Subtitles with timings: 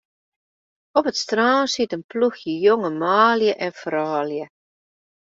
[0.97, 4.45] Op it strân siet in ploechje jonge manlju en froulju.